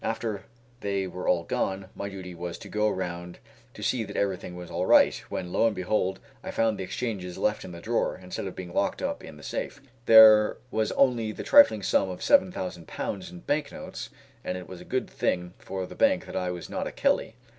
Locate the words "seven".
12.23-12.51